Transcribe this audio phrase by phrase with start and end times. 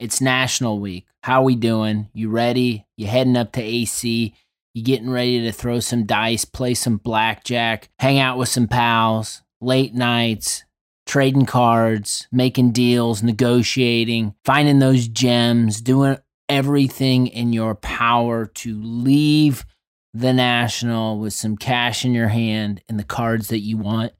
[0.00, 1.06] It's National Week.
[1.22, 2.08] How we doing?
[2.12, 2.86] You ready?
[2.96, 4.34] You heading up to AC?
[4.74, 9.42] You getting ready to throw some dice, play some blackjack, hang out with some pals,
[9.60, 10.64] late nights,
[11.06, 16.18] trading cards, making deals, negotiating, finding those gems, doing
[16.48, 19.64] everything in your power to leave
[20.12, 24.12] the National with some cash in your hand and the cards that you want.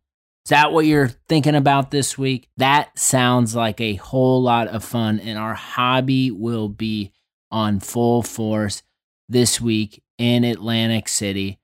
[0.45, 2.51] Is that what you're thinking about this week?
[2.59, 7.13] That sounds like a whole lot of fun, and our hobby will be
[7.51, 8.83] on full force
[9.27, 11.61] this week in Atlantic City.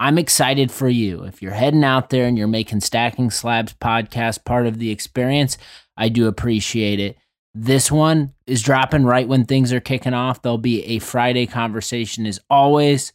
[0.00, 1.24] I'm excited for you.
[1.24, 5.58] If you're heading out there and you're making Stacking Slabs podcast part of the experience,
[5.98, 7.18] I do appreciate it.
[7.54, 10.40] This one is dropping right when things are kicking off.
[10.40, 13.12] There'll be a Friday conversation as always.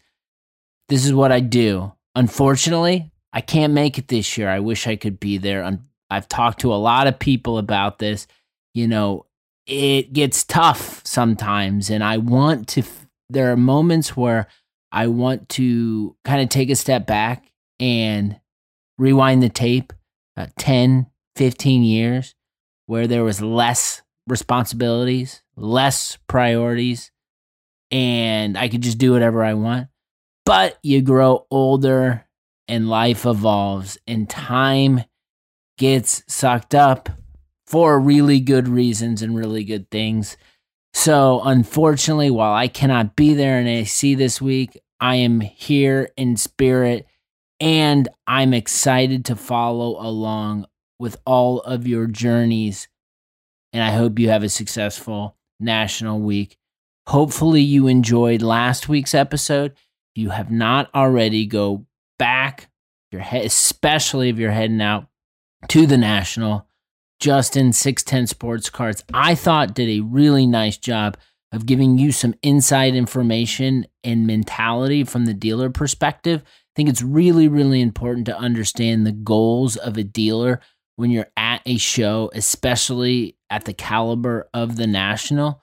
[0.90, 1.94] This is what I do.
[2.16, 4.50] Unfortunately, I can't make it this year.
[4.50, 5.64] I wish I could be there.
[6.10, 8.26] I've talked to a lot of people about this.
[8.74, 9.28] You know,
[9.68, 12.84] it gets tough sometimes, and I want to.
[13.30, 14.48] There are moments where
[14.92, 18.40] I want to kind of take a step back and
[18.98, 19.94] rewind the tape
[20.36, 22.34] uh, 10, 15 years
[22.88, 27.12] where there was less responsibilities, less priorities,
[27.92, 29.90] and I could just do whatever I want.
[30.44, 32.27] But you grow older
[32.68, 35.04] and life evolves and time
[35.78, 37.10] gets sucked up
[37.66, 40.38] for really good reasons and really good things.
[40.94, 46.38] So, unfortunately, while I cannot be there in AC this week, I am here in
[46.38, 47.06] spirit
[47.60, 50.66] and I'm excited to follow along
[51.00, 52.88] with all of your journeys.
[53.74, 56.58] And I hope you have a successful National Week.
[57.08, 59.72] Hopefully, you enjoyed last week's episode.
[59.72, 61.86] If you have not already, go
[62.18, 62.70] back,
[63.12, 65.08] your head, especially if you're heading out
[65.70, 66.68] to the National.
[67.20, 71.18] Justin 610 Sports Cards, I thought did a really nice job
[71.52, 76.44] of giving you some inside information and mentality from the dealer perspective.
[76.46, 80.62] I think it's really, really important to understand the goals of a dealer
[80.96, 85.62] when you're at a show, especially at the caliber of the National.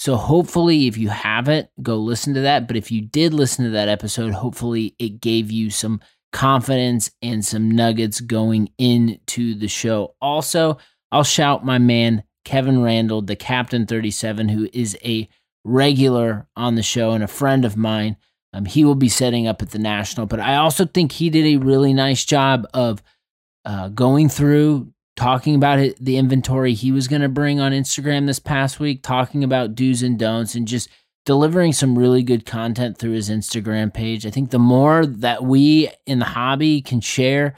[0.00, 2.66] So, hopefully, if you haven't, go listen to that.
[2.66, 6.00] But if you did listen to that episode, hopefully it gave you some
[6.32, 10.14] confidence and some nuggets going into the show.
[10.18, 10.78] Also,
[11.12, 15.28] I'll shout my man Kevin Randall, the Captain 37, who is a
[15.64, 18.16] regular on the show and a friend of mine.
[18.54, 21.44] Um, he will be setting up at the National, but I also think he did
[21.44, 23.02] a really nice job of
[23.66, 28.26] uh, going through, talking about it, the inventory he was going to bring on Instagram
[28.26, 30.88] this past week, talking about do's and don'ts, and just
[31.26, 34.24] delivering some really good content through his Instagram page.
[34.24, 37.54] I think the more that we in the hobby can share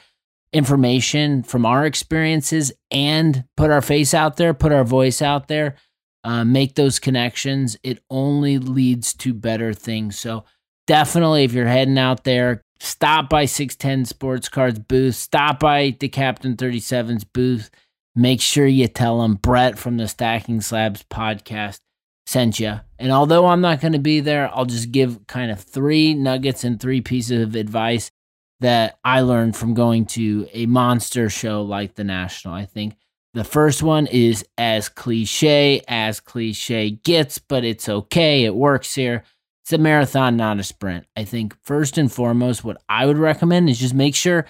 [0.53, 5.77] information from our experiences and put our face out there, put our voice out there,
[6.25, 10.19] uh, make those connections, it only leads to better things.
[10.19, 10.44] So,
[10.89, 16.09] definitely, if you're heading out there, stop by 610 Sports Cards booth, stop by the
[16.09, 17.70] Captain 37's booth.
[18.15, 21.78] Make sure you tell them Brett from the Stacking Slabs podcast
[22.26, 22.81] sent you.
[22.98, 26.65] And although I'm not going to be there, I'll just give kind of three nuggets
[26.65, 28.10] and three pieces of advice
[28.60, 32.54] that I learned from going to a monster show like the National.
[32.54, 32.97] I think
[33.34, 38.44] the first one is as cliche as cliche gets, but it's okay.
[38.44, 39.25] It works here.
[39.62, 41.06] It's a marathon, not a sprint.
[41.17, 44.47] I think first and foremost, what I would recommend is just make sure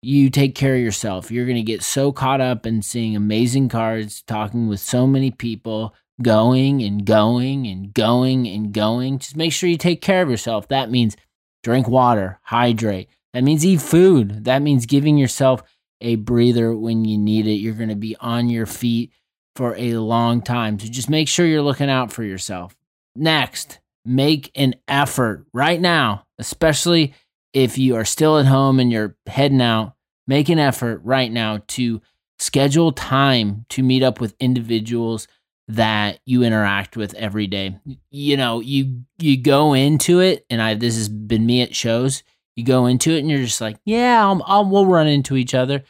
[0.00, 1.30] you take care of yourself.
[1.30, 5.30] You're going to get so caught up in seeing amazing cards, talking with so many
[5.30, 9.18] people, going and going and going and going.
[9.18, 10.68] Just make sure you take care of yourself.
[10.68, 11.16] That means
[11.62, 13.08] drink water, hydrate.
[13.32, 14.44] That means eat food.
[14.44, 15.62] That means giving yourself
[16.00, 17.54] a breather when you need it.
[17.54, 19.10] You're going to be on your feet
[19.56, 20.78] for a long time.
[20.78, 22.76] So just make sure you're looking out for yourself.
[23.16, 27.14] Next, make an effort right now, especially
[27.52, 29.94] if you are still at home and you're heading out.
[30.26, 32.00] Make an effort right now to
[32.38, 35.28] schedule time to meet up with individuals
[35.68, 37.78] that you interact with every day.
[38.10, 42.22] You know, you you go into it, and I this has been me at shows.
[42.56, 45.54] You go into it, and you're just like, yeah, I'll, I'll we'll run into each
[45.54, 45.84] other.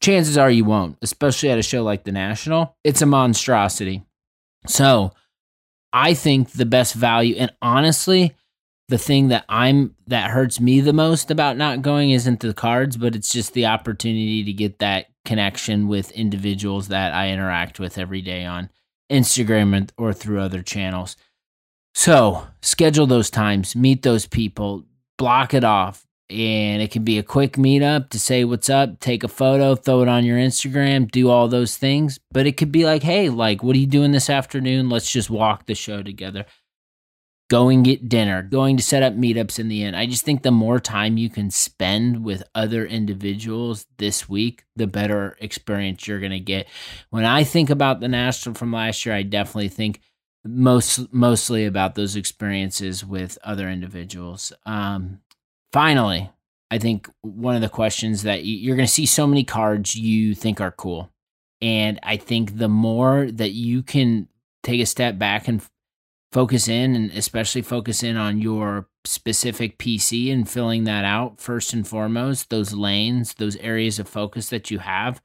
[0.00, 2.76] Chances are you won't, especially at a show like the National.
[2.82, 4.02] It's a monstrosity.
[4.66, 5.12] So
[5.92, 8.34] I think the best value, and honestly,
[8.88, 12.96] the thing that I'm that hurts me the most about not going isn't the cards,
[12.96, 17.96] but it's just the opportunity to get that connection with individuals that I interact with
[17.96, 18.70] every day on
[19.10, 21.16] Instagram or through other channels.
[21.94, 24.84] So schedule those times, meet those people,
[25.18, 26.06] block it off.
[26.32, 30.00] And it can be a quick meetup to say what's up, take a photo, throw
[30.00, 32.18] it on your Instagram, do all those things.
[32.30, 34.88] But it could be like, hey, like, what are you doing this afternoon?
[34.88, 36.46] Let's just walk the show together.
[37.50, 39.94] Going get dinner, going to set up meetups in the end.
[39.94, 44.86] I just think the more time you can spend with other individuals this week, the
[44.86, 46.66] better experience you're going to get.
[47.10, 50.00] When I think about the National from last year, I definitely think
[50.44, 54.52] most mostly about those experiences with other individuals.
[54.64, 55.20] Um,
[55.72, 56.30] finally,
[56.70, 60.34] I think one of the questions that you're going to see so many cards you
[60.34, 61.10] think are cool,
[61.60, 64.28] and I think the more that you can
[64.62, 65.62] take a step back and
[66.32, 71.72] focus in, and especially focus in on your specific PC and filling that out first
[71.72, 75.20] and foremost, those lanes, those areas of focus that you have,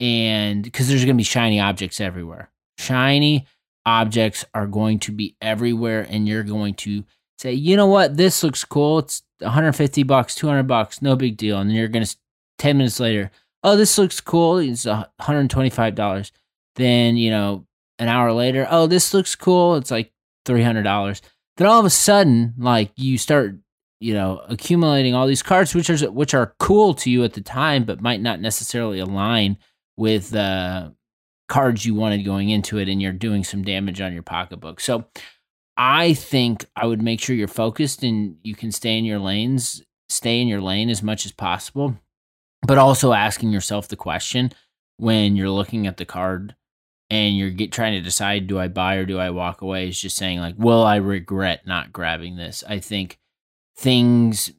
[0.00, 3.46] and because there's going to be shiny objects everywhere, shiny
[3.86, 7.04] objects are going to be everywhere and you're going to
[7.38, 9.00] say, you know what, this looks cool.
[9.00, 11.58] It's 150 bucks, 200 bucks, no big deal.
[11.58, 12.16] And you're going to,
[12.58, 13.30] 10 minutes later,
[13.62, 14.58] oh, this looks cool.
[14.58, 16.30] It's $125.
[16.76, 17.66] Then, you know,
[17.98, 19.76] an hour later, oh, this looks cool.
[19.76, 20.12] It's like
[20.46, 21.20] $300.
[21.56, 23.56] Then all of a sudden, like you start,
[24.00, 27.40] you know, accumulating all these cards, which are, which are cool to you at the
[27.40, 29.58] time, but might not necessarily align
[29.96, 30.90] with, uh,
[31.48, 34.80] cards you wanted going into it and you're doing some damage on your pocketbook.
[34.80, 35.04] So
[35.76, 39.82] I think I would make sure you're focused and you can stay in your lanes,
[40.08, 41.96] stay in your lane as much as possible,
[42.62, 44.52] but also asking yourself the question
[44.96, 46.54] when you're looking at the card
[47.10, 50.00] and you're get, trying to decide do I buy or do I walk away is
[50.00, 52.62] just saying like will I regret not grabbing this?
[52.68, 53.18] I think
[53.76, 54.52] things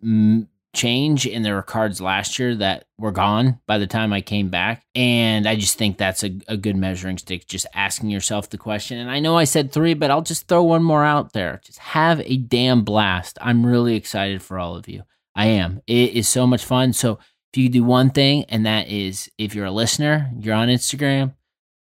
[0.76, 4.50] change and there were cards last year that were gone by the time I came
[4.50, 4.86] back.
[4.94, 9.00] And I just think that's a, a good measuring stick, just asking yourself the question.
[9.00, 11.62] And I know I said three, but I'll just throw one more out there.
[11.64, 13.38] Just have a damn blast.
[13.42, 15.04] I'm really excited for all of you.
[15.36, 15.82] I am.
[15.88, 16.94] It is so much fun.
[16.94, 17.20] So
[17.52, 21.34] if you do one thing, and that is if you're a listener, you're on Instagram,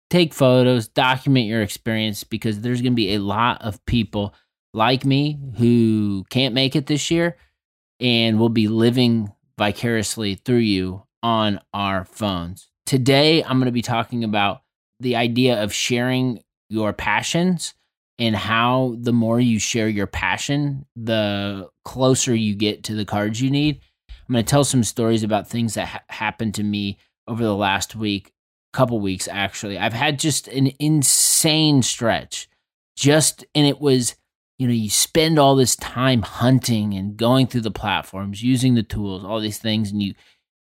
[0.09, 4.35] take photos, document your experience because there's going to be a lot of people
[4.73, 7.37] like me who can't make it this year
[8.01, 12.71] and we'll be living vicariously through you on our phones.
[12.87, 14.63] Today, I'm going to be talking about
[15.01, 17.75] the idea of sharing your passions
[18.19, 23.41] and how the more you share your passion, the closer you get to the cards
[23.41, 23.81] you need.
[24.29, 27.55] I'm going to tell some stories about things that ha- happened to me over the
[27.55, 28.33] last week,
[28.73, 29.79] couple weeks actually.
[29.79, 32.49] I've had just an insane stretch.
[32.97, 34.15] Just and it was
[34.61, 38.83] you know, you spend all this time hunting and going through the platforms, using the
[38.83, 40.13] tools, all these things, and you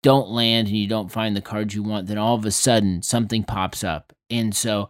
[0.05, 3.03] don't land and you don't find the cards you want, then all of a sudden
[3.03, 4.13] something pops up.
[4.31, 4.89] And so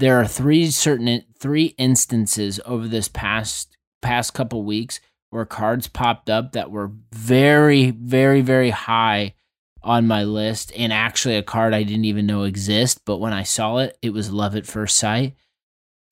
[0.00, 4.98] there are three certain three instances over this past past couple weeks
[5.30, 9.34] where cards popped up that were very, very, very high
[9.80, 13.02] on my list and actually a card I didn't even know exist.
[13.04, 15.36] But when I saw it, it was love at first sight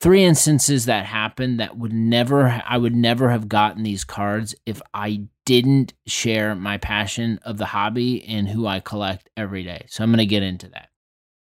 [0.00, 4.80] three instances that happened that would never I would never have gotten these cards if
[4.94, 9.86] I didn't share my passion of the hobby and who I collect every day.
[9.88, 10.90] So I'm going to get into that.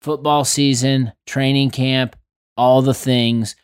[0.00, 2.16] Football season, training camp,
[2.56, 3.56] all the things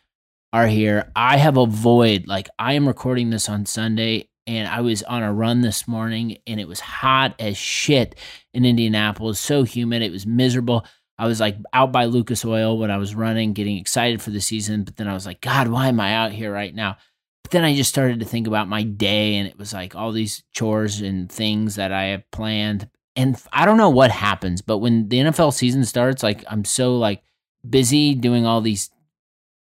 [0.51, 1.11] are here.
[1.15, 2.27] I have a void.
[2.27, 6.37] Like I am recording this on Sunday and I was on a run this morning
[6.45, 8.15] and it was hot as shit
[8.53, 10.85] in Indianapolis, so humid, it was miserable.
[11.17, 14.41] I was like out by Lucas Oil when I was running, getting excited for the
[14.41, 14.83] season.
[14.83, 16.97] But then I was like, God, why am I out here right now?
[17.43, 20.11] But then I just started to think about my day, and it was like all
[20.11, 22.89] these chores and things that I have planned.
[23.15, 26.97] And I don't know what happens, but when the NFL season starts, like I'm so
[26.97, 27.21] like
[27.67, 28.89] busy doing all these,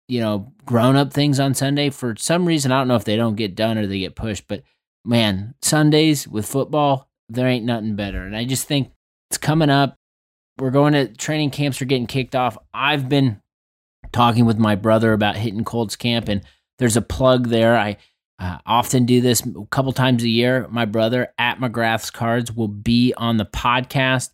[0.08, 1.90] you know, grown up things on Sunday.
[1.90, 4.48] For some reason, I don't know if they don't get done or they get pushed,
[4.48, 4.64] but
[5.04, 8.24] man, Sundays with football, there ain't nothing better.
[8.24, 8.92] And I just think
[9.30, 9.98] it's coming up
[10.62, 12.56] we're going to training camps are getting kicked off.
[12.72, 13.42] I've been
[14.12, 16.44] talking with my brother about hitting Colts camp, and
[16.78, 17.76] there's a plug there.
[17.76, 17.98] I
[18.38, 20.68] uh, often do this a couple times a year.
[20.70, 24.30] My brother at McGrath's Cards will be on the podcast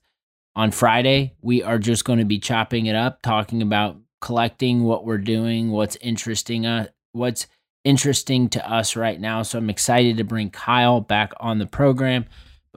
[0.53, 1.33] on Friday.
[1.41, 5.71] We are just going to be chopping it up, talking about collecting, what we're doing,
[5.71, 7.47] what's interesting, uh, what's
[7.85, 9.43] interesting to us right now.
[9.43, 12.25] So I'm excited to bring Kyle back on the program.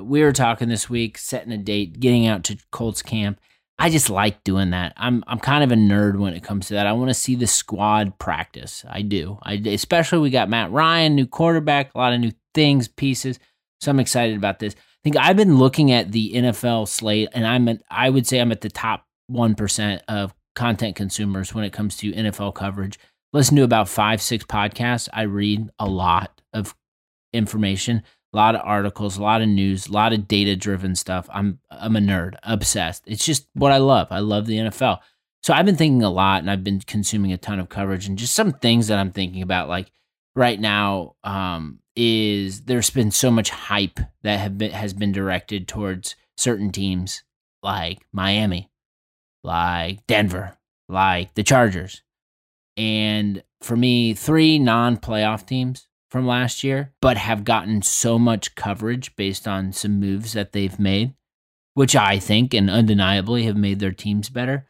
[0.01, 3.41] We were talking this week, setting a date, getting out to Colts camp.
[3.79, 4.93] I just like doing that.
[4.99, 6.87] I'm I'm kind of a nerd when it comes to that.
[6.87, 8.85] I want to see the squad practice.
[8.87, 9.39] I do.
[9.43, 13.39] I especially we got Matt Ryan, new quarterback, a lot of new things, pieces.
[13.81, 14.75] So I'm excited about this.
[14.75, 18.39] I think I've been looking at the NFL slate, and I'm at, I would say
[18.39, 22.99] I'm at the top one percent of content consumers when it comes to NFL coverage.
[23.33, 25.09] Listen to about five, six podcasts.
[25.13, 26.75] I read a lot of
[27.33, 31.29] information a lot of articles, a lot of news, a lot of data driven stuff.
[31.33, 33.03] I'm I'm a nerd, obsessed.
[33.07, 34.09] It's just what I love.
[34.11, 35.01] I love the NFL.
[35.43, 38.19] So I've been thinking a lot and I've been consuming a ton of coverage and
[38.19, 39.91] just some things that I'm thinking about like
[40.37, 45.67] right now um, is there's been so much hype that have been has been directed
[45.67, 47.23] towards certain teams
[47.63, 48.71] like Miami,
[49.43, 50.57] like Denver,
[50.89, 52.03] like the Chargers.
[52.77, 59.15] And for me, three non-playoff teams from last year, but have gotten so much coverage
[59.17, 61.15] based on some moves that they've made,
[61.75, 64.67] which I think and undeniably have made their teams better.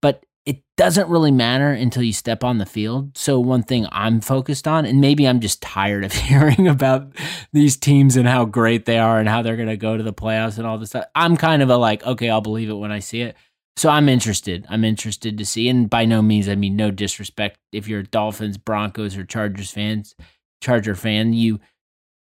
[0.00, 3.16] But it doesn't really matter until you step on the field.
[3.16, 7.12] So, one thing I'm focused on, and maybe I'm just tired of hearing about
[7.52, 10.12] these teams and how great they are and how they're going to go to the
[10.12, 11.06] playoffs and all this stuff.
[11.14, 13.36] I'm kind of a like, okay, I'll believe it when I see it.
[13.76, 14.66] So I'm interested.
[14.68, 15.68] I'm interested to see.
[15.68, 20.14] And by no means, I mean, no disrespect if you're Dolphins, Broncos, or Chargers fans.
[20.64, 21.60] Charger fan, you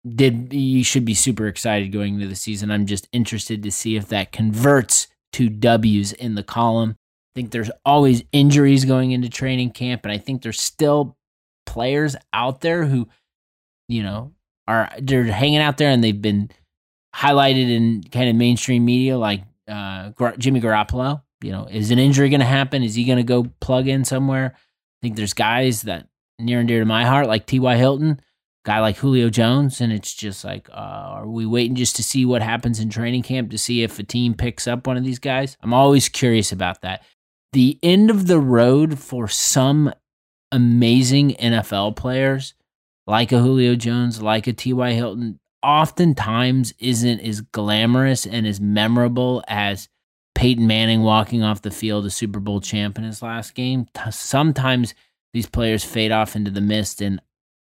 [0.07, 2.69] did you should be super excited going into the season.
[2.69, 6.91] I'm just interested to see if that converts to W's in the column.
[6.91, 11.17] I think there's always injuries going into training camp, and I think there's still
[11.65, 13.07] players out there who,
[13.87, 14.33] you know,
[14.67, 16.51] are they're hanging out there and they've been
[17.15, 21.21] highlighted in kind of mainstream media, like uh, Jimmy Garoppolo.
[21.41, 22.83] You know, is an injury going to happen?
[22.83, 24.53] Is he going to go plug in somewhere?
[24.55, 24.59] I
[25.01, 26.07] think there's guys that
[26.39, 27.75] near and dear to my heart, like T.Y.
[27.75, 28.21] Hilton,
[28.65, 29.79] guy like Julio Jones.
[29.79, 33.23] And it's just like, uh, are we waiting just to see what happens in training
[33.23, 35.55] camp to see if a team picks up one of these guys?
[35.61, 37.03] I'm always curious about that.
[37.53, 39.93] The end of the road for some
[40.51, 42.53] amazing NFL players,
[43.07, 44.91] like a Julio Jones, like a T.Y.
[44.93, 49.87] Hilton, oftentimes isn't as glamorous and as memorable as
[50.33, 53.87] Peyton Manning walking off the field a Super Bowl champ in his last game.
[54.11, 54.93] Sometimes
[55.33, 57.01] these players fade off into the mist.
[57.01, 57.21] And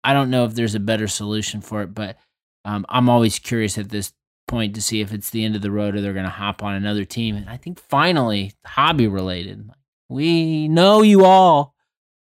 [0.07, 2.17] I don't know if there's a better solution for it, but
[2.65, 4.13] um, I'm always curious at this
[4.47, 6.63] point to see if it's the end of the road or they're going to hop
[6.63, 7.35] on another team.
[7.35, 9.69] And I think finally, hobby related,
[10.09, 11.75] we know you all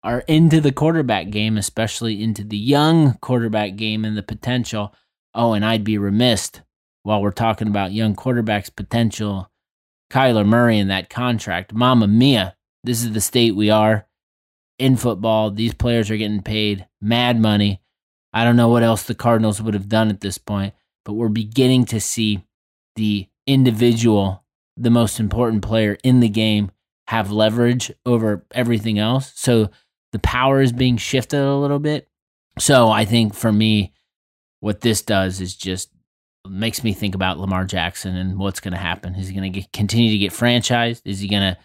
[0.02, 4.94] are into the quarterback game, especially into the young quarterback game and the potential.
[5.34, 6.52] Oh, and I'd be remiss
[7.02, 9.50] while we're talking about young quarterbacks' potential.
[10.10, 11.74] Kyler Murray and that contract.
[11.74, 14.06] Mama mia, this is the state we are
[14.78, 15.50] in football.
[15.50, 17.80] These players are getting paid mad money.
[18.32, 21.28] I don't know what else the Cardinals would have done at this point, but we're
[21.28, 22.44] beginning to see
[22.96, 24.44] the individual,
[24.76, 26.70] the most important player in the game,
[27.08, 29.32] have leverage over everything else.
[29.36, 29.70] So
[30.12, 32.08] the power is being shifted a little bit.
[32.58, 33.92] So I think for me,
[34.60, 35.90] what this does is just
[36.48, 39.14] makes me think about Lamar Jackson and what's going to happen.
[39.14, 41.02] Is he going to continue to get franchised?
[41.04, 41.58] Is he going to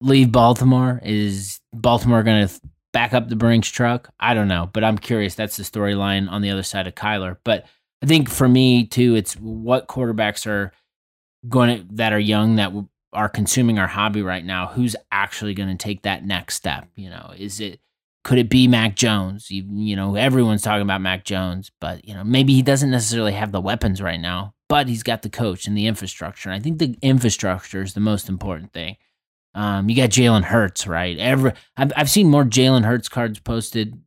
[0.00, 1.00] leave Baltimore?
[1.02, 2.60] Is Baltimore going to
[2.92, 4.10] back up the Brinks truck?
[4.18, 5.34] I don't know, but I'm curious.
[5.34, 7.36] That's the storyline on the other side of Kyler.
[7.44, 7.66] But
[8.02, 10.72] I think for me too, it's what quarterbacks are
[11.48, 12.72] going to that are young that
[13.12, 14.66] are consuming our hobby right now.
[14.68, 16.88] Who's actually going to take that next step?
[16.96, 17.80] You know, is it
[18.24, 19.50] could it be Mac Jones?
[19.50, 23.32] You, you know, everyone's talking about Mac Jones, but you know, maybe he doesn't necessarily
[23.32, 26.48] have the weapons right now, but he's got the coach and the infrastructure.
[26.48, 28.96] And I think the infrastructure is the most important thing.
[29.54, 31.16] Um, you got Jalen Hurts, right?
[31.18, 34.00] Every I've I've seen more Jalen Hurts cards posted,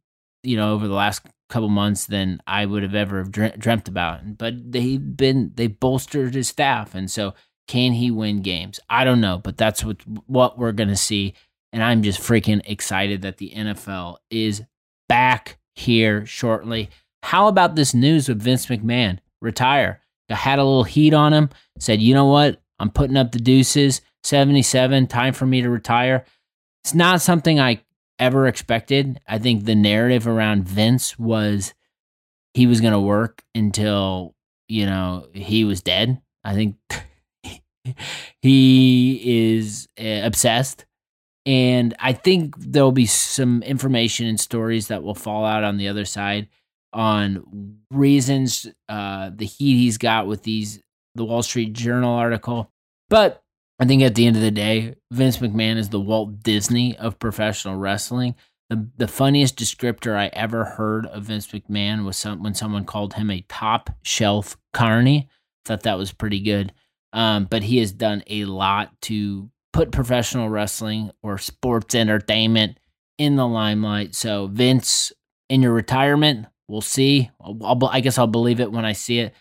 [0.44, 4.38] you know, over the last couple months than I would have ever dreamt about.
[4.38, 7.34] But they've been they bolstered his staff, and so
[7.68, 8.80] can he win games?
[8.90, 11.34] I don't know, but that's what what we're gonna see,
[11.72, 14.64] and I'm just freaking excited that the NFL is
[15.08, 16.90] back here shortly.
[17.24, 20.02] How about this news with Vince McMahon retire?
[20.30, 21.50] I had a little heat on him.
[21.80, 22.62] Said, you know what?
[22.80, 24.02] I'm putting up the deuces.
[24.24, 26.26] 77, time for me to retire.
[26.84, 27.82] It's not something I
[28.20, 29.20] ever expected.
[29.28, 31.74] I think the narrative around Vince was
[32.54, 34.36] he was going to work until,
[34.68, 36.22] you know, he was dead.
[36.44, 36.76] I think
[38.42, 40.86] he is uh, obsessed.
[41.46, 45.88] And I think there'll be some information and stories that will fall out on the
[45.88, 46.50] other side
[46.92, 50.82] on reasons, uh, the heat he's got with these,
[51.16, 52.72] the Wall Street Journal article.
[53.10, 53.44] But
[53.80, 57.20] I think at the end of the day, Vince McMahon is the Walt Disney of
[57.20, 58.36] professional wrestling.
[58.70, 63.14] The the funniest descriptor I ever heard of Vince McMahon was some, when someone called
[63.14, 65.30] him a top shelf carny.
[65.66, 66.74] Thought that was pretty good.
[67.14, 72.80] Um, but he has done a lot to put professional wrestling or sports entertainment
[73.18, 74.16] in the limelight.
[74.16, 75.12] So, Vince,
[75.50, 77.30] in your retirement, we'll see.
[77.40, 79.34] I'll, I'll, i guess I'll believe it when I see it.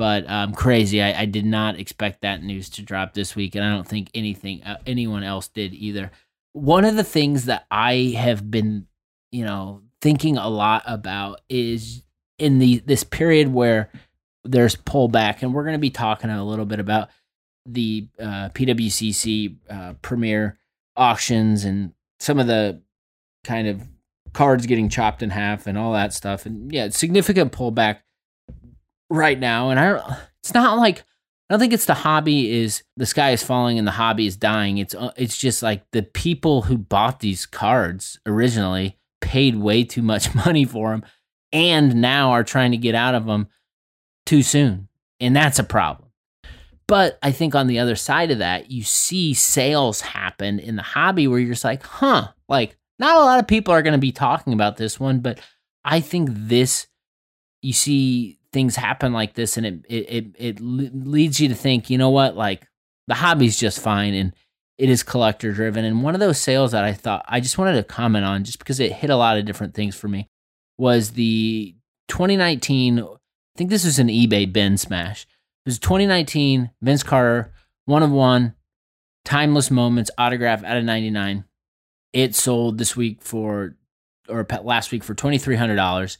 [0.00, 1.02] But um, crazy.
[1.02, 4.08] I, I, did not expect that news to drop this week, and I don't think
[4.14, 6.10] anything uh, anyone else did either.
[6.54, 8.86] One of the things that I have been,
[9.30, 12.02] you know, thinking a lot about is
[12.38, 13.90] in the this period where
[14.42, 17.10] there's pullback, and we're going to be talking a little bit about
[17.66, 20.58] the uh, PWCC uh, premier
[20.96, 22.80] auctions and some of the
[23.44, 23.86] kind of
[24.32, 26.46] cards getting chopped in half and all that stuff.
[26.46, 27.98] And yeah, significant pullback
[29.10, 29.70] right now.
[29.70, 30.02] And I, don't.
[30.42, 31.04] it's not like
[31.50, 34.36] I don't think it's the hobby is the sky is falling and the hobby is
[34.36, 34.78] dying.
[34.78, 40.02] It's uh, it's just like the people who bought these cards originally paid way too
[40.02, 41.04] much money for them,
[41.52, 43.48] and now are trying to get out of them
[44.26, 44.86] too soon,
[45.18, 46.10] and that's a problem.
[46.86, 50.82] But I think on the other side of that, you see sales happen in the
[50.82, 53.98] hobby where you're just like, huh, like not a lot of people are going to
[53.98, 55.40] be talking about this one, but
[55.84, 56.88] I think this,
[57.62, 61.90] you see things happen like this, and it it it, it leads you to think,
[61.90, 62.66] you know what, like
[63.06, 64.34] the hobby's just fine, and
[64.78, 65.84] it is collector driven.
[65.84, 68.58] And one of those sales that I thought I just wanted to comment on, just
[68.58, 70.28] because it hit a lot of different things for me,
[70.78, 71.74] was the
[72.08, 73.00] 2019.
[73.00, 75.22] I think this was an eBay bin smash.
[75.22, 77.52] It was 2019 Vince Carter
[77.90, 78.54] one of one,
[79.24, 81.44] timeless moments autograph out of 99
[82.12, 83.76] it sold this week for,
[84.28, 86.16] or last week for $2,300.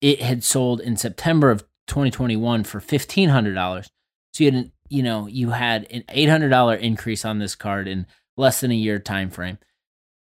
[0.00, 3.88] It had sold in September of 2021 for $1,500.
[4.32, 8.06] So you had, an, you know, you had an $800 increase on this card in
[8.36, 9.58] less than a year time frame.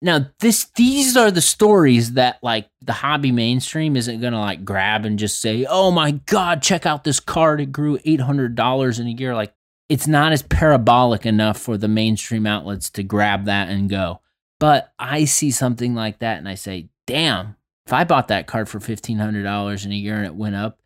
[0.03, 5.07] Now, this these are the stories that like the hobby mainstream isn't gonna like grab
[5.07, 7.59] and just say, "Oh my god, check out this card!
[7.59, 9.55] It grew eight hundred dollars in a year." Like,
[9.89, 14.21] it's not as parabolic enough for the mainstream outlets to grab that and go.
[14.61, 18.69] But I see something like that and I say, damn, if I bought that card
[18.69, 20.79] for $1,500 in a year and it went up,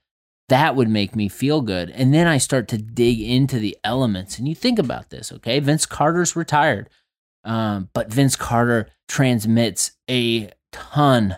[0.48, 1.90] that would make me feel good.
[1.90, 4.38] And then I start to dig into the elements.
[4.38, 5.60] And you think about this, okay?
[5.60, 6.88] Vince Carter's retired,
[7.44, 11.36] um, but Vince Carter transmits a ton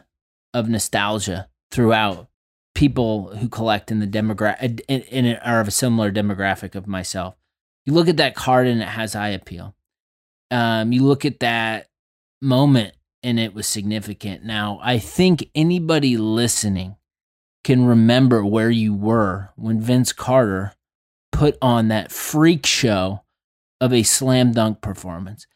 [0.55, 2.29] of nostalgia throughout
[2.75, 7.35] people who collect in the demographic and are of a similar demographic of myself.
[7.85, 9.75] You look at that card and it has eye appeal.
[10.51, 11.89] Um, you look at that
[12.41, 14.45] moment and it was significant.
[14.45, 16.97] Now, I think anybody listening
[17.65, 20.73] can remember where you were when Vince Carter
[21.33, 23.23] put on that freak show
[23.81, 25.47] of a slam dunk performance.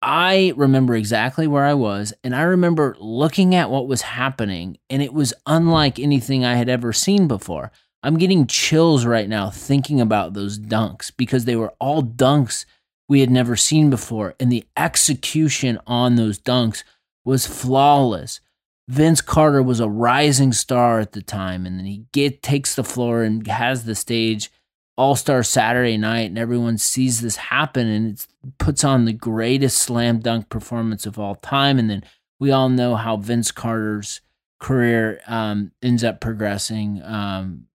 [0.00, 5.02] I remember exactly where I was, and I remember looking at what was happening, and
[5.02, 7.72] it was unlike anything I had ever seen before.
[8.04, 12.64] I'm getting chills right now thinking about those dunks because they were all dunks
[13.08, 14.34] we had never seen before.
[14.38, 16.84] And the execution on those dunks
[17.24, 18.40] was flawless.
[18.88, 22.84] Vince Carter was a rising star at the time, and then he get takes the
[22.84, 24.50] floor and has the stage
[24.96, 28.26] All Star Saturday night, and everyone sees this happen, and it
[28.58, 31.78] puts on the greatest slam dunk performance of all time.
[31.78, 32.04] And then
[32.40, 34.22] we all know how Vince Carter's
[34.58, 37.02] career um, ends up progressing.
[37.04, 37.66] Um,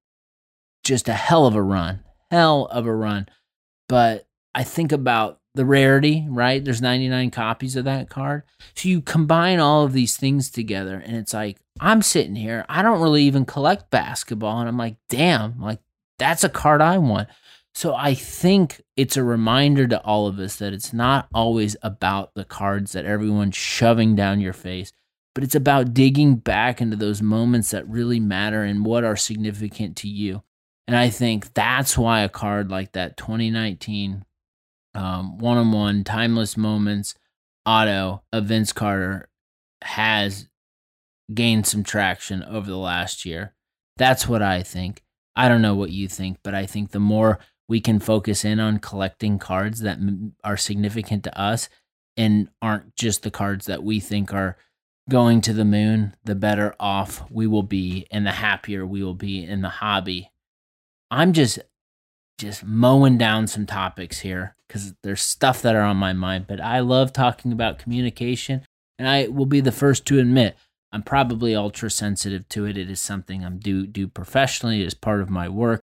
[0.84, 3.28] just a hell of a run, hell of a run.
[3.88, 6.64] But I think about the rarity, right?
[6.64, 8.44] There's 99 copies of that card.
[8.76, 12.82] So you combine all of these things together and it's like, I'm sitting here, I
[12.82, 14.60] don't really even collect basketball.
[14.60, 15.80] And I'm like, damn, like
[16.18, 17.30] that's a card I want.
[17.76, 22.34] So I think it's a reminder to all of us that it's not always about
[22.36, 24.92] the cards that everyone's shoving down your face,
[25.34, 29.98] but it's about digging back into those moments that really matter and what are significant
[29.98, 30.44] to you.
[30.88, 34.24] And I think that's why a card like that 2019
[34.96, 37.16] um, one-on-one timeless moments
[37.66, 39.30] auto of Vince Carter
[39.82, 40.48] has
[41.34, 43.54] gained some traction over the last year.
[43.98, 45.04] That's what I think.
[45.36, 48.60] I don't know what you think, but I think the more we can focus in
[48.60, 49.98] on collecting cards that
[50.44, 51.70] are significant to us
[52.18, 54.58] and aren't just the cards that we think are
[55.10, 59.16] going to the moon, the better off we will be and the happier we will
[59.16, 60.32] be in the hobby.
[61.10, 61.60] I'm just
[62.40, 66.48] just mowing down some topics here because there's stuff that are on my mind.
[66.48, 68.66] But I love talking about communication,
[68.98, 70.56] and I will be the first to admit
[70.92, 72.76] I'm probably ultra sensitive to it.
[72.76, 75.82] It is something I'm do do professionally as part of my work,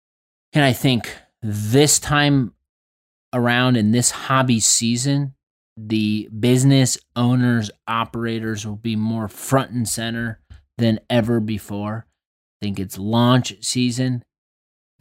[0.52, 2.54] and I think this time
[3.32, 5.34] around in this hobby season,
[5.76, 10.40] the business owners operators will be more front and center
[10.76, 12.06] than ever before.
[12.60, 14.24] I think it's launch season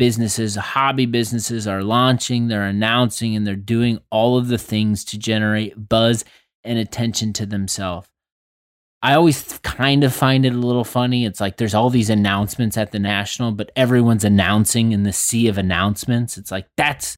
[0.01, 5.19] businesses, hobby businesses are launching, they're announcing, and they're doing all of the things to
[5.19, 6.25] generate buzz
[6.63, 8.09] and attention to themselves.
[9.03, 11.23] I always kind of find it a little funny.
[11.23, 15.47] It's like there's all these announcements at the national, but everyone's announcing in the sea
[15.47, 16.35] of announcements.
[16.35, 17.15] It's like that's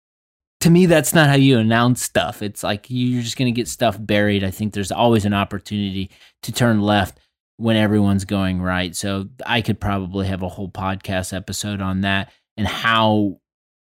[0.60, 2.42] to me, that's not how you announce stuff.
[2.42, 4.44] It's like you're just going to get stuff buried.
[4.44, 7.18] I think there's always an opportunity to turn left
[7.56, 8.94] when everyone's going right.
[8.94, 13.40] So I could probably have a whole podcast episode on that and how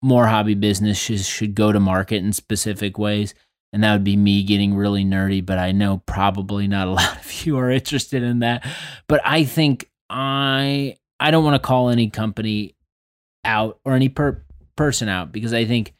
[0.02, 3.34] more hobby businesses should go to market in specific ways.
[3.72, 7.16] And that would be me getting really nerdy, but I know probably not a lot
[7.18, 8.66] of you are interested in that.
[9.08, 12.76] But I think I I don't want to call any company
[13.44, 14.44] out or any per-
[14.76, 15.94] person out because I think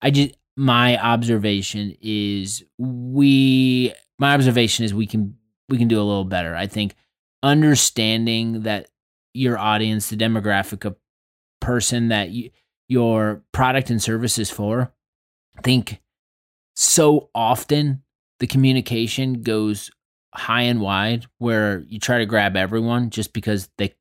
[0.00, 5.36] I just my observation is we my observation is we can
[5.68, 6.54] we can do a little better.
[6.54, 6.94] I think
[7.42, 8.88] understanding that
[9.32, 10.96] your audience, the demographic of
[11.60, 12.50] person that you,
[12.88, 14.92] your product and service is for,
[15.56, 16.00] I think
[16.74, 18.02] so often
[18.38, 19.90] the communication goes
[20.34, 23.94] high and wide where you try to grab everyone just because they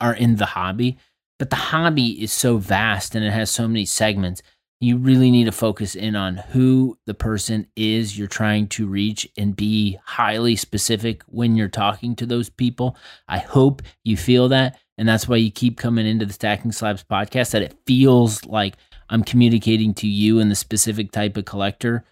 [0.00, 0.98] are in the hobby.
[1.38, 4.42] But the hobby is so vast and it has so many segments
[4.80, 9.28] you really need to focus in on who the person is you're trying to reach
[9.36, 12.96] and be highly specific when you're talking to those people.
[13.26, 14.78] I hope you feel that.
[14.98, 18.74] And that's why you keep coming into the Stacking Slabs podcast, that it feels like
[19.08, 22.04] I'm communicating to you and the specific type of collector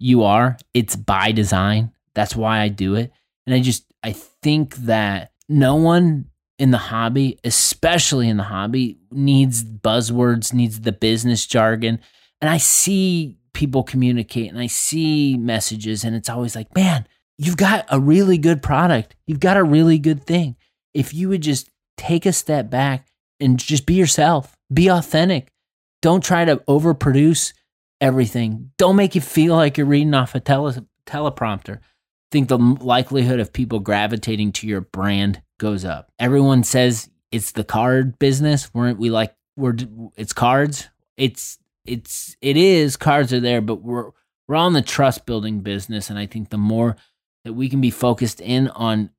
[0.00, 0.58] you are.
[0.74, 1.92] It's by design.
[2.14, 3.12] That's why I do it.
[3.46, 6.26] And I just, I think that no one
[6.58, 12.00] in the hobby, especially in the hobby, needs buzzwords, needs the business jargon.
[12.40, 17.06] And I see people communicate and I see messages, and it's always like, man,
[17.38, 19.14] you've got a really good product.
[19.26, 20.56] You've got a really good thing.
[20.94, 23.06] If you would just take a step back
[23.40, 25.52] and just be yourself, be authentic.
[26.00, 27.52] Don't try to overproduce
[28.00, 28.70] everything.
[28.78, 31.78] Don't make you feel like you're reading off a tele- teleprompter.
[31.78, 36.12] I think the likelihood of people gravitating to your brand goes up.
[36.18, 38.72] Everyone says it's the card business.
[38.72, 39.74] Weren't we like we're
[40.16, 40.88] it's cards?
[41.16, 44.10] It's it's it is cards are there, but we're
[44.46, 46.96] we're on the trust building business, and I think the more
[47.44, 49.10] that we can be focused in on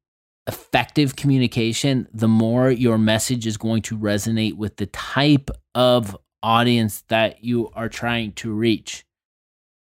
[0.49, 7.03] effective communication, the more your message is going to resonate with the type of audience
[7.09, 9.05] that you are trying to reach.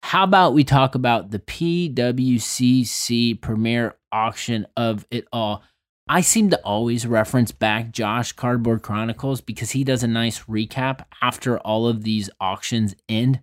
[0.02, 5.62] How about we talk about the PWCC premier auction of it all?
[6.08, 11.06] I seem to always reference back Josh Cardboard Chronicles because he does a nice recap
[11.22, 13.40] after all of these auctions end.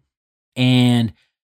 [0.57, 1.13] And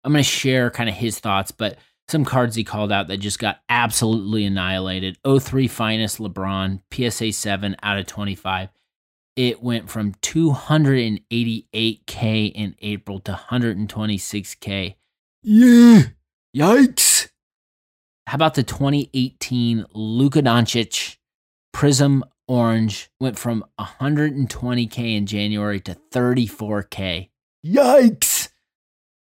[0.04, 3.18] I'm going to share kind of his thoughts, but some cards he called out that
[3.18, 5.18] just got absolutely annihilated.
[5.24, 8.70] 03 finest LeBron, PSA 7 out of 25.
[9.36, 14.96] It went from 288K in April to 126K.
[15.42, 16.02] Yeah.
[16.56, 17.28] Yikes.
[18.26, 21.18] How about the 2018 Luka Doncic
[21.74, 27.30] Prizm Orange went from 120K in January to 34K.
[27.66, 28.50] Yikes!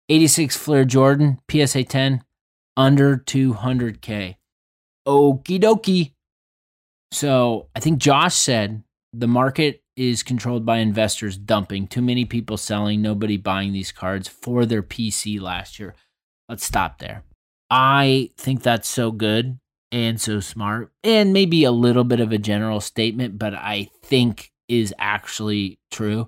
[0.09, 2.23] 86 Fleer Jordan, PSA 10,
[2.77, 4.35] under 200K.
[5.07, 6.13] Okie dokie.
[7.11, 8.83] So I think Josh said
[9.13, 11.87] the market is controlled by investors dumping.
[11.87, 15.95] Too many people selling, nobody buying these cards for their PC last year.
[16.49, 17.23] Let's stop there.
[17.69, 19.59] I think that's so good
[19.91, 24.51] and so smart, and maybe a little bit of a general statement, but I think
[24.67, 26.27] is actually true.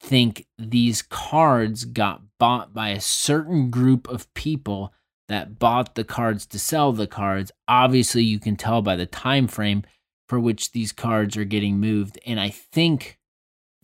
[0.00, 4.92] Think these cards got bought by a certain group of people
[5.28, 7.50] that bought the cards to sell the cards.
[7.68, 9.82] Obviously, you can tell by the time frame
[10.28, 13.18] for which these cards are getting moved, and I think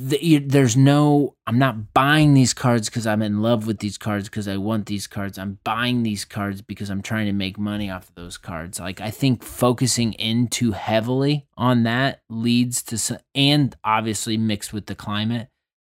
[0.00, 4.30] the, there's no i'm not buying these cards because i'm in love with these cards
[4.30, 5.36] because i want these cards.
[5.36, 8.80] I'm buying these cards because i'm trying to make money off of those cards.
[8.80, 14.86] Like i think focusing in too heavily on that leads to and obviously mixed with
[14.86, 15.48] the climate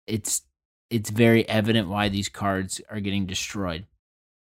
[0.09, 0.43] it's
[0.91, 3.87] it's very evident why these cards are getting destroyed.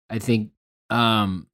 [0.09, 0.49] I think
[0.91, 1.47] um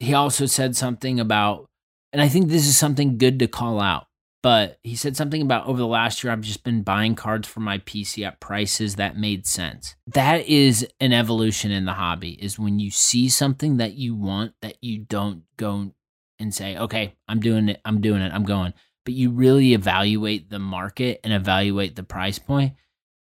[0.00, 1.66] he also said something about
[2.12, 4.08] and i think this is something good to call out
[4.42, 7.60] but he said something about over the last year, I've just been buying cards for
[7.60, 9.96] my PC at prices that made sense.
[10.06, 14.54] That is an evolution in the hobby, is when you see something that you want
[14.62, 15.92] that you don't go
[16.38, 18.74] and say, okay, I'm doing it, I'm doing it, I'm going.
[19.04, 22.74] But you really evaluate the market and evaluate the price point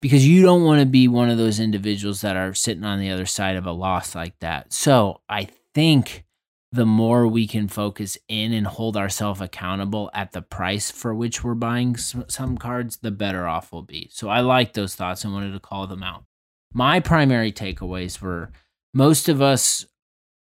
[0.03, 3.09] because you don't want to be one of those individuals that are sitting on the
[3.09, 4.73] other side of a loss like that.
[4.73, 6.25] So I think
[6.73, 11.41] the more we can focus in and hold ourselves accountable at the price for which
[11.41, 14.09] we're buying some cards, the better off we'll be.
[14.11, 16.25] So I like those thoughts and wanted to call them out.
[16.73, 18.51] My primary takeaways were
[18.93, 19.85] most of us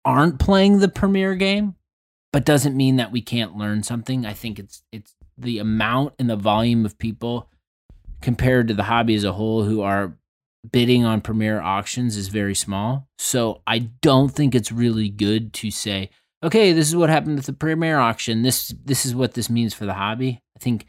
[0.06, 1.74] aren't playing the premier game,
[2.32, 4.24] but doesn't mean that we can't learn something.
[4.24, 7.50] I think it's it's the amount and the volume of people
[8.24, 10.16] compared to the hobby as a whole who are
[10.72, 13.06] bidding on premier auctions is very small.
[13.18, 16.08] So I don't think it's really good to say,
[16.42, 18.40] okay, this is what happened at the premier auction.
[18.40, 20.40] This this is what this means for the hobby.
[20.56, 20.86] I think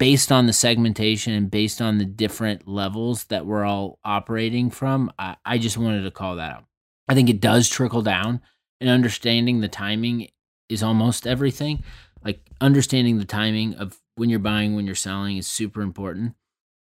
[0.00, 5.12] based on the segmentation and based on the different levels that we're all operating from,
[5.16, 6.64] I, I just wanted to call that out.
[7.08, 8.40] I think it does trickle down
[8.80, 10.26] and understanding the timing
[10.68, 11.84] is almost everything.
[12.24, 16.34] Like understanding the timing of when you're buying, when you're selling is super important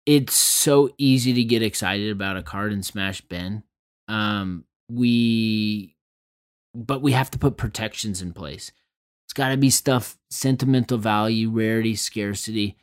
[0.05, 3.63] it's so easy to get excited about a card and smash bin.
[4.07, 5.95] Um, we,
[6.73, 8.71] but we have to put protections in place.
[9.25, 12.77] It's got to be stuff sentimental value, rarity, scarcity.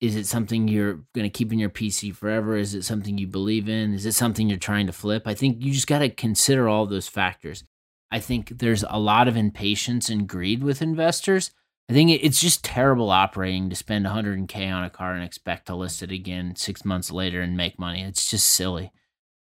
[0.00, 2.56] Is it something you're going to keep in your PC forever?
[2.56, 3.94] Is it something you believe in?
[3.94, 5.26] Is it something you're trying to flip?
[5.26, 7.64] I think you just got to consider all those factors.
[8.10, 11.50] I think there's a lot of impatience and greed with investors
[11.88, 15.74] I think it's just terrible operating to spend 100k on a car and expect to
[15.74, 18.02] list it again six months later and make money.
[18.02, 18.92] It's just silly.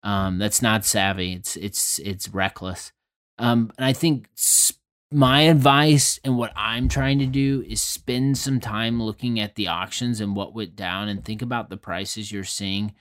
[0.04, 1.32] Um, that's not savvy.
[1.32, 2.92] It's it's it's reckless.
[3.38, 4.28] Um, and I think
[5.10, 9.66] my advice and what I'm trying to do is spend some time looking at the
[9.66, 12.94] auctions and what went down, and think about the prices you're seeing.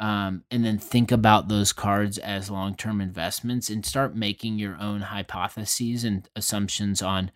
[0.00, 4.76] Um, and then think about those cards as long term investments and start making your
[4.80, 7.30] own hypotheses and assumptions on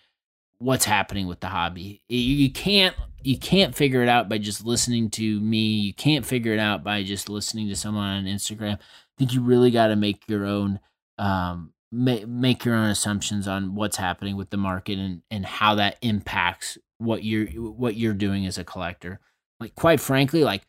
[0.58, 2.02] what's happening with the hobby.
[2.08, 5.80] You can't you can't figure it out by just listening to me.
[5.80, 8.74] You can't figure it out by just listening to someone on Instagram.
[8.74, 10.80] I think you really got to make your own
[11.18, 15.74] um, make make your own assumptions on what's happening with the market and and how
[15.76, 19.20] that impacts what you're what you're doing as a collector.
[19.60, 20.62] Like quite frankly, like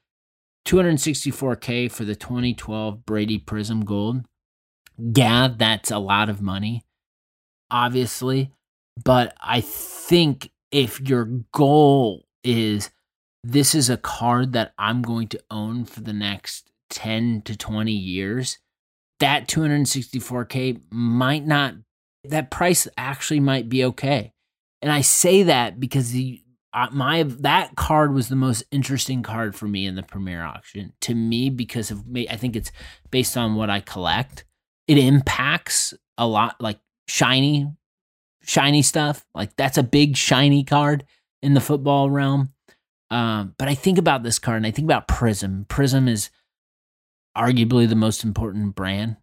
[0.65, 4.26] 264k for the 2012 Brady Prizm Gold.
[4.98, 6.84] Yeah, that's a lot of money.
[7.69, 8.52] Obviously,
[9.04, 12.90] but I think if your goal is
[13.44, 17.92] this is a card that I'm going to own for the next 10 to 20
[17.92, 18.58] years,
[19.20, 21.76] that 264K might not,
[22.24, 24.34] that price actually might be okay.
[24.82, 26.42] And I say that because the,
[26.74, 30.92] uh, my that card was the most interesting card for me in the premier auction
[31.00, 32.70] to me because of me i think it's
[33.12, 34.44] based on what i collect
[34.86, 37.66] it impacts a lot like shiny
[38.46, 39.26] shiny stuff.
[39.34, 41.06] Like that's a big shiny card
[41.42, 42.54] in the football realm.
[43.12, 45.68] Um, but I think about this card and I think about Prizm.
[45.68, 46.30] Prizm is
[47.38, 49.18] arguably the most important brand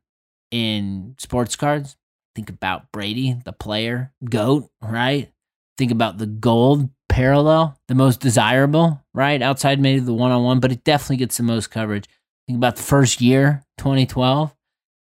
[0.51, 1.97] in sports cards.
[2.35, 5.31] Think about Brady, the player, GOAT, right?
[5.77, 9.43] Think about the gold parallel, the most desirable, right?
[9.43, 12.09] Outside maybe the one on one, but it definitely gets the most coverage.
[12.47, 14.55] Think about the first year, 2012.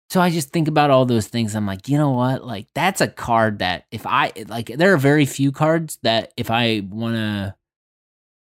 [0.08, 1.56] So I just think about all those things.
[1.56, 2.44] I'm like, you know what?
[2.44, 6.50] Like that's a card that if I like there are very few cards that if
[6.50, 7.54] I want to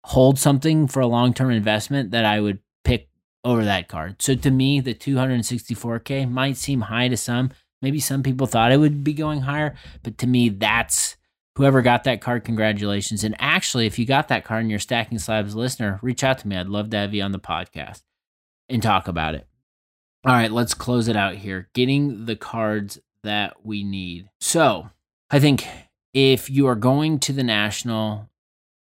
[0.04, 3.08] hold something for a long-term investment that I would pick
[3.46, 4.22] over that card.
[4.22, 7.52] So to me, the 264k might seem high to some.
[7.82, 11.16] Maybe some people thought it would be going higher, but to me that's
[11.56, 13.24] whoever got that card, congratulations.
[13.24, 16.48] And actually, if you got that card and you're Stacking Slabs listener, reach out to
[16.48, 16.58] me.
[16.58, 18.02] I'd love to have you on the podcast
[18.68, 19.48] and talk about it.
[20.26, 21.68] All right, let's close it out here.
[21.74, 24.30] Getting the cards that we need.
[24.40, 24.90] So,
[25.30, 25.68] I think
[26.14, 28.30] if you are going to the National,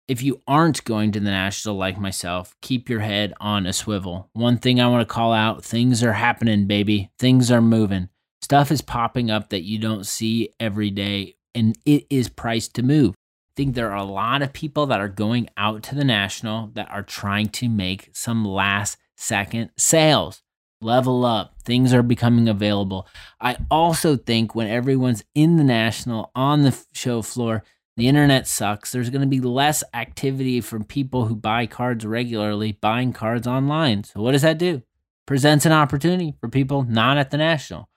[0.07, 4.29] if you aren't going to the National like myself, keep your head on a swivel.
[4.33, 7.09] One thing I want to call out things are happening, baby.
[7.17, 8.09] Things are moving.
[8.43, 12.83] Stuff is popping up that you don't see every day, and it is priced to
[12.83, 13.15] move.
[13.15, 16.67] I think there are a lot of people that are going out to the National
[16.75, 20.43] that are trying to make some last second sales
[20.83, 21.55] level up.
[21.63, 23.07] Things are becoming available.
[23.39, 27.63] I also think when everyone's in the national on the show floor,
[27.95, 28.91] the internet sucks.
[28.91, 34.03] There's going to be less activity from people who buy cards regularly buying cards online.
[34.03, 34.81] So, what does that do?
[35.25, 37.87] Presents an opportunity for people not at the national.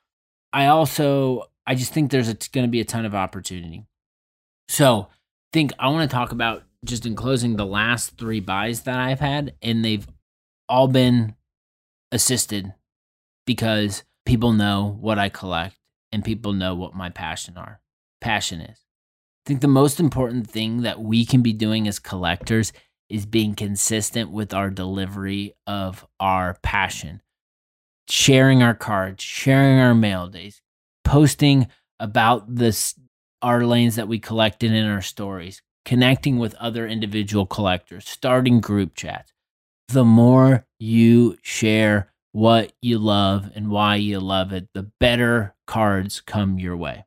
[0.53, 3.87] I also, I just think there's going to be a ton of opportunity.
[4.69, 5.09] So,
[5.53, 9.21] think I want to talk about just in closing the last three buys that I've
[9.21, 10.07] had, and they've
[10.69, 11.35] all been
[12.13, 12.75] assisted
[13.47, 15.77] because people know what I collect
[16.13, 17.81] and people know what my passion are.
[18.21, 18.79] Passion is.
[18.79, 22.73] I think the most important thing that we can be doing as collectors
[23.09, 27.23] is being consistent with our delivery of our passion.
[28.09, 30.63] Sharing our cards, sharing our mail days,
[31.05, 31.69] posting
[32.01, 32.99] about this
[33.43, 38.95] our lanes that we collected in our stories, connecting with other individual collectors, starting group
[38.95, 39.33] chats.
[39.89, 46.21] The more you share what you love and why you love it, the better cards
[46.21, 47.05] come your way.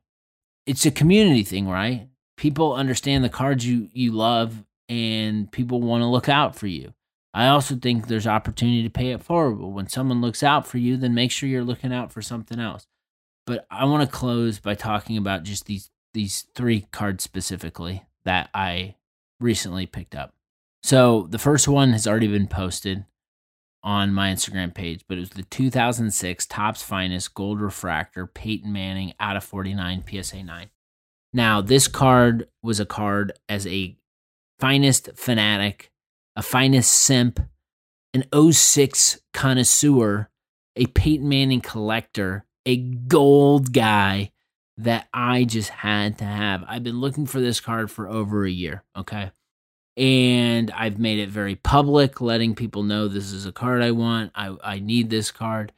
[0.66, 2.08] It's a community thing, right?
[2.36, 6.92] People understand the cards you, you love and people want to look out for you.
[7.32, 9.60] I also think there's opportunity to pay it forward.
[9.60, 12.58] But when someone looks out for you, then make sure you're looking out for something
[12.58, 12.86] else.
[13.46, 18.50] But I want to close by talking about just these these three cards specifically that
[18.52, 18.96] I
[19.38, 20.34] recently picked up.
[20.82, 23.04] So the first one has already been posted
[23.82, 29.14] on my Instagram page, but it was the 2006 Topps Finest Gold Refractor Peyton Manning
[29.20, 30.70] out of 49 PSA 9.
[31.32, 33.96] Now, this card was a card as a
[34.58, 35.90] finest fanatic,
[36.34, 37.40] a finest simp,
[38.12, 40.28] an 06 connoisseur,
[40.76, 44.32] a Peyton Manning collector, a gold guy
[44.76, 46.64] that I just had to have.
[46.66, 49.30] I've been looking for this card for over a year, okay?
[50.00, 54.32] And I've made it very public, letting people know this is a card I want.
[54.34, 55.72] I, I need this card.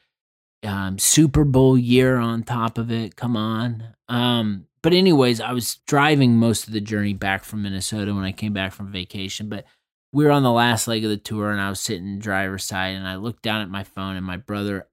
[0.62, 3.16] Um, Super Bowl year on top of it.
[3.16, 3.82] Come on.
[4.08, 8.32] Um, but anyways, I was driving most of the journey back from Minnesota when I
[8.32, 9.48] came back from vacation.
[9.48, 9.64] But
[10.12, 12.94] we were on the last leg of the tour, and I was sitting driver's side,
[12.94, 14.86] and I looked down at my phone, and my brother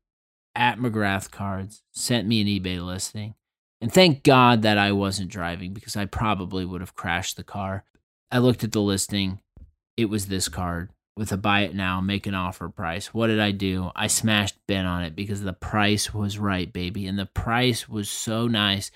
[0.56, 3.36] at McGrath Cards sent me an eBay listing
[3.82, 7.84] and thank God that I wasn't driving because I probably would have crashed the car.
[8.32, 9.40] I looked at the listing.
[9.98, 13.14] It was this card with a buy it now, make an offer price.
[13.14, 13.92] What did I do?
[13.94, 17.08] I smashed BIN on it because the price was right, baby.
[17.08, 18.90] And the price was so nice.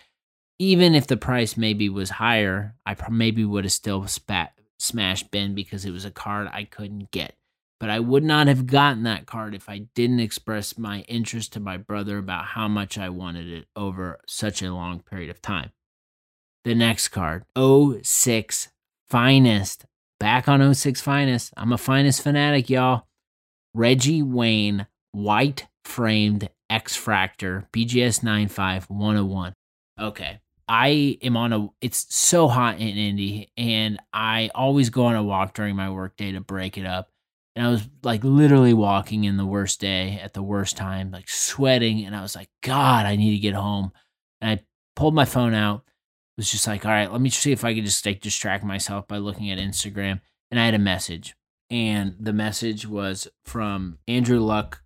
[0.57, 5.53] Even if the price maybe was higher, I maybe would have still spat, smashed BIN
[5.53, 7.35] because it was a card I couldn't get.
[7.77, 11.59] But I would not have gotten that card if I didn't express my interest to
[11.59, 15.71] my brother about how much I wanted it over such a long period of time.
[16.63, 18.69] The next card, 06
[19.13, 19.85] Finest.
[20.19, 21.53] Back on 06 Finest.
[21.55, 23.05] I'm a finest fanatic, y'all.
[23.75, 29.53] Reggie Wayne, white framed X Fractor, BGS 95101.
[30.01, 30.39] Okay.
[30.67, 35.23] I am on a it's so hot in Indy and I always go on a
[35.23, 37.09] walk during my workday to break it up
[37.55, 41.29] and I was like literally walking in the worst day at the worst time, like
[41.29, 42.03] sweating.
[42.03, 43.91] And I was like, God, I need to get home.
[44.41, 44.63] And I
[44.95, 45.83] pulled my phone out,
[46.37, 49.07] was just like, all right, let me see if I could just like distract myself
[49.07, 50.21] by looking at Instagram.
[50.51, 51.35] And I had a message.
[51.69, 54.83] And the message was from Andrew Luck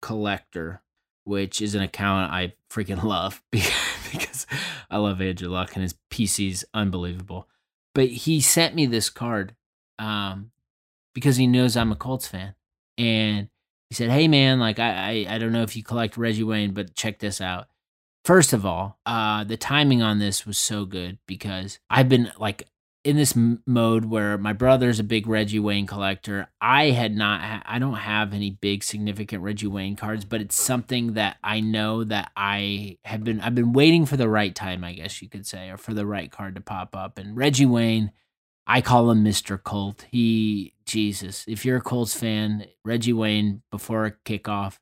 [0.00, 0.82] Collector,
[1.24, 4.46] which is an account I freaking love because
[4.90, 7.48] I love Andrew Luck and his PC's unbelievable.
[7.94, 9.54] But he sent me this card
[9.98, 10.50] um,
[11.14, 12.54] because he knows I'm a Colts fan.
[12.96, 13.48] And
[13.88, 16.72] he said, Hey man, like I, I, I don't know if you collect Reggie Wayne,
[16.72, 17.66] but check this out.
[18.24, 22.68] First of all, uh, the timing on this was so good because I've been like
[23.02, 26.48] in this m- mode where my brother's a big Reggie Wayne collector.
[26.60, 30.60] I had not, ha- I don't have any big significant Reggie Wayne cards, but it's
[30.60, 34.84] something that I know that I have been, I've been waiting for the right time,
[34.84, 37.16] I guess you could say, or for the right card to pop up.
[37.16, 38.12] And Reggie Wayne
[38.70, 39.60] I call him Mr.
[39.60, 40.06] Colt.
[40.12, 44.78] He, Jesus, if you're a Colts fan, Reggie Wayne before a kickoff,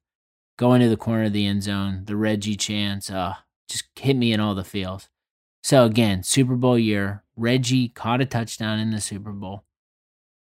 [0.59, 3.37] going to the corner of the end zone, the Reggie chance, uh,
[3.71, 5.09] just hit me in all the feels.
[5.63, 9.65] So again, Super Bowl year, Reggie caught a touchdown in the Super Bowl.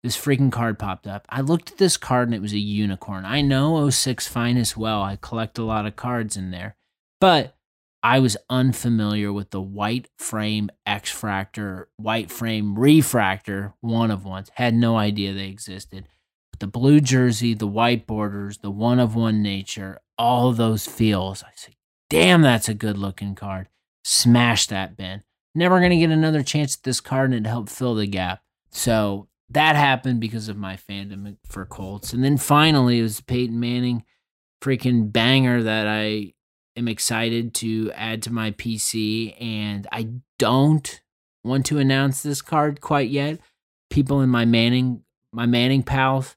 [0.02, 1.26] This freaking card popped up.
[1.30, 3.24] I looked at this card and it was a unicorn.
[3.24, 5.02] I know 06 Finest well.
[5.02, 6.76] I collect a lot of cards in there.
[7.20, 7.56] But
[8.02, 14.50] I was unfamiliar with the white frame X fractor, white frame refractor, one of ones.
[14.56, 16.06] Had no idea they existed.
[16.58, 21.42] The blue jersey, the white borders, the one of one nature, all those feels.
[21.42, 21.74] I said,
[22.10, 23.68] damn, that's a good looking card.
[24.04, 25.22] Smash that, BIN.
[25.54, 28.42] Never going to get another chance at this card and it helped fill the gap.
[28.70, 32.12] So that happened because of my fandom for Colts.
[32.12, 34.04] And then finally, it was Peyton Manning
[34.62, 36.32] freaking banger that I
[36.76, 41.00] am excited to add to my PC, and I don't
[41.44, 43.38] want to announce this card quite yet.
[43.90, 46.34] People in my Manning, my Manning pals,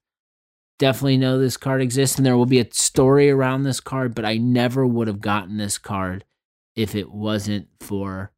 [0.77, 4.15] definitely know this card exists, and there will be a story around this card.
[4.15, 6.23] But I never would have gotten this card
[6.75, 8.31] if it wasn't for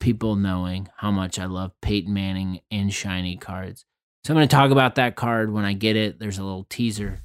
[0.00, 3.84] people knowing how much I love Peyton Manning and shiny cards.
[4.24, 6.18] So I'm going to talk about that card when I get it.
[6.18, 7.20] There's a little teaser.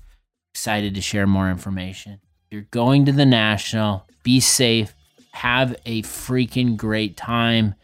[0.53, 2.19] Excited to share more information.
[2.49, 4.07] You're going to the National.
[4.23, 4.93] Be safe.
[5.31, 7.75] Have a freaking great time.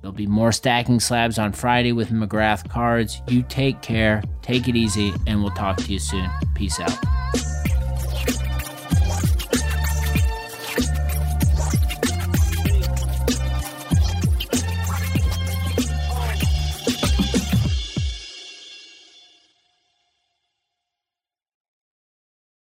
[0.00, 3.20] There'll be more stacking slabs on Friday with McGrath cards.
[3.28, 6.28] You take care, take it easy, and we'll talk to you soon.
[6.54, 6.96] Peace out.